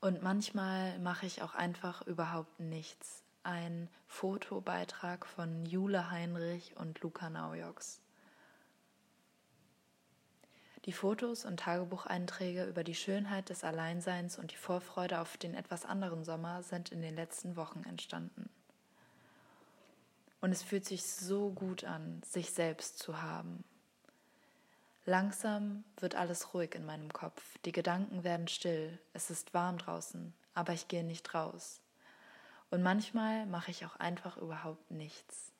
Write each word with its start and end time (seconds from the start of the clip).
Und 0.00 0.22
manchmal 0.22 0.98
mache 0.98 1.26
ich 1.26 1.42
auch 1.42 1.54
einfach 1.54 2.02
überhaupt 2.06 2.60
nichts. 2.60 3.22
Ein 3.42 3.88
Fotobeitrag 4.06 5.26
von 5.26 5.64
Jule 5.66 6.10
Heinrich 6.10 6.76
und 6.76 7.00
Luca 7.00 7.30
Naujoks. 7.30 8.00
Die 10.84 10.92
Fotos 10.92 11.44
und 11.44 11.58
Tagebucheinträge 11.58 12.64
über 12.64 12.84
die 12.84 12.94
Schönheit 12.94 13.48
des 13.48 13.64
Alleinseins 13.64 14.38
und 14.38 14.52
die 14.52 14.56
Vorfreude 14.56 15.20
auf 15.20 15.36
den 15.36 15.54
etwas 15.54 15.84
anderen 15.84 16.24
Sommer 16.24 16.62
sind 16.62 16.92
in 16.92 17.02
den 17.02 17.16
letzten 17.16 17.56
Wochen 17.56 17.82
entstanden. 17.84 18.48
Und 20.40 20.52
es 20.52 20.62
fühlt 20.62 20.84
sich 20.84 21.04
so 21.04 21.50
gut 21.50 21.82
an, 21.82 22.22
sich 22.24 22.52
selbst 22.52 23.00
zu 23.00 23.20
haben. 23.20 23.64
Langsam 25.08 25.84
wird 26.00 26.16
alles 26.16 26.52
ruhig 26.52 26.74
in 26.74 26.84
meinem 26.84 27.12
Kopf, 27.12 27.58
die 27.64 27.70
Gedanken 27.70 28.24
werden 28.24 28.48
still, 28.48 28.98
es 29.12 29.30
ist 29.30 29.54
warm 29.54 29.78
draußen, 29.78 30.34
aber 30.52 30.72
ich 30.72 30.88
gehe 30.88 31.04
nicht 31.04 31.32
raus. 31.32 31.80
Und 32.70 32.82
manchmal 32.82 33.46
mache 33.46 33.70
ich 33.70 33.86
auch 33.86 33.94
einfach 34.00 34.36
überhaupt 34.36 34.90
nichts. 34.90 35.52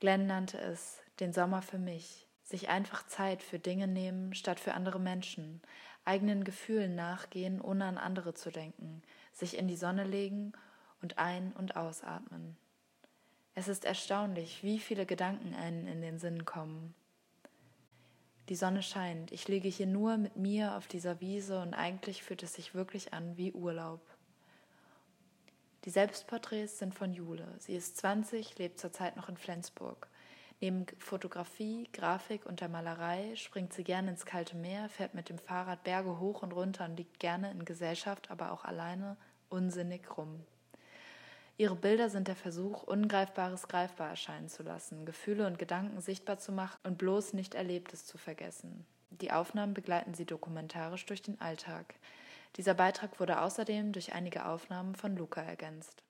Glenn 0.00 0.26
nannte 0.26 0.58
es 0.58 0.98
den 1.20 1.32
Sommer 1.32 1.62
für 1.62 1.78
mich, 1.78 2.26
sich 2.42 2.68
einfach 2.68 3.06
Zeit 3.06 3.44
für 3.44 3.60
Dinge 3.60 3.86
nehmen 3.86 4.34
statt 4.34 4.58
für 4.58 4.74
andere 4.74 4.98
Menschen, 4.98 5.62
eigenen 6.04 6.42
Gefühlen 6.42 6.96
nachgehen, 6.96 7.60
ohne 7.60 7.84
an 7.84 7.96
andere 7.96 8.34
zu 8.34 8.50
denken, 8.50 9.02
sich 9.32 9.56
in 9.56 9.68
die 9.68 9.76
Sonne 9.76 10.02
legen 10.02 10.52
und 11.00 11.18
ein- 11.18 11.52
und 11.52 11.76
ausatmen. 11.76 12.56
Es 13.54 13.68
ist 13.68 13.84
erstaunlich, 13.84 14.64
wie 14.64 14.80
viele 14.80 15.06
Gedanken 15.06 15.54
einen 15.54 15.86
in 15.86 16.00
den 16.02 16.18
Sinn 16.18 16.44
kommen. 16.44 16.92
Die 18.48 18.54
Sonne 18.54 18.82
scheint, 18.82 19.32
ich 19.32 19.48
liege 19.48 19.68
hier 19.68 19.86
nur 19.86 20.16
mit 20.18 20.36
mir 20.36 20.76
auf 20.76 20.86
dieser 20.86 21.20
Wiese 21.20 21.60
und 21.60 21.74
eigentlich 21.74 22.22
fühlt 22.22 22.44
es 22.44 22.54
sich 22.54 22.74
wirklich 22.74 23.12
an 23.12 23.36
wie 23.36 23.52
Urlaub. 23.52 24.00
Die 25.84 25.90
Selbstporträts 25.90 26.78
sind 26.78 26.94
von 26.94 27.12
Jule. 27.12 27.46
Sie 27.58 27.74
ist 27.74 27.96
20, 27.96 28.58
lebt 28.58 28.78
zurzeit 28.78 29.16
noch 29.16 29.28
in 29.28 29.36
Flensburg. 29.36 30.08
Neben 30.60 30.86
Fotografie, 30.98 31.88
Grafik 31.92 32.46
und 32.46 32.60
der 32.60 32.68
Malerei 32.68 33.34
springt 33.36 33.72
sie 33.72 33.84
gerne 33.84 34.10
ins 34.10 34.24
kalte 34.24 34.56
Meer, 34.56 34.88
fährt 34.88 35.14
mit 35.14 35.28
dem 35.28 35.38
Fahrrad 35.38 35.84
Berge 35.84 36.18
hoch 36.18 36.42
und 36.42 36.52
runter 36.52 36.86
und 36.86 36.96
liegt 36.96 37.18
gerne 37.18 37.50
in 37.50 37.64
Gesellschaft, 37.64 38.30
aber 38.30 38.52
auch 38.52 38.64
alleine 38.64 39.16
unsinnig 39.48 40.16
rum. 40.16 40.44
Ihre 41.58 41.74
Bilder 41.74 42.10
sind 42.10 42.28
der 42.28 42.36
Versuch, 42.36 42.82
Ungreifbares 42.82 43.66
greifbar 43.66 44.10
erscheinen 44.10 44.48
zu 44.48 44.62
lassen, 44.62 45.06
Gefühle 45.06 45.46
und 45.46 45.58
Gedanken 45.58 46.02
sichtbar 46.02 46.38
zu 46.38 46.52
machen 46.52 46.78
und 46.84 46.98
bloß 46.98 47.32
nicht 47.32 47.54
Erlebtes 47.54 48.04
zu 48.04 48.18
vergessen. 48.18 48.84
Die 49.10 49.32
Aufnahmen 49.32 49.72
begleiten 49.72 50.12
sie 50.12 50.26
dokumentarisch 50.26 51.06
durch 51.06 51.22
den 51.22 51.40
Alltag. 51.40 51.94
Dieser 52.56 52.74
Beitrag 52.74 53.18
wurde 53.20 53.40
außerdem 53.40 53.92
durch 53.92 54.12
einige 54.12 54.44
Aufnahmen 54.44 54.94
von 54.94 55.16
Luca 55.16 55.40
ergänzt. 55.40 56.02